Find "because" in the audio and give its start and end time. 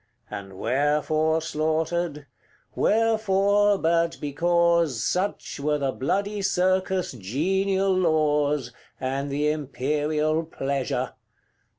4.19-5.03